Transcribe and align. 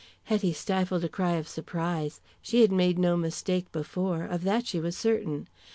Hetty 0.23 0.51
stifled 0.51 1.03
a 1.03 1.09
cry 1.09 1.33
of 1.33 1.47
surprise. 1.47 2.21
She 2.41 2.61
had 2.61 2.71
made 2.71 2.97
no 2.97 3.15
mistake 3.15 3.71
before 3.71 4.23
of 4.23 4.43
that 4.45 4.65
she 4.65 4.79
was 4.79 4.97
certain. 4.97 5.47